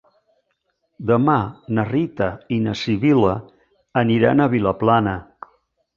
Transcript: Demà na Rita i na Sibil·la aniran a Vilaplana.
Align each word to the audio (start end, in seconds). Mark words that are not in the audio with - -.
Demà 1.09 1.35
na 1.79 1.83
Rita 1.91 2.31
i 2.57 2.59
na 2.69 2.75
Sibil·la 2.85 3.35
aniran 4.05 4.43
a 4.47 4.49
Vilaplana. 4.55 5.15